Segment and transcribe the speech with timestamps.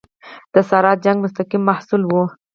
[0.53, 2.23] د ساړه جنګ مستقیم محصول وو.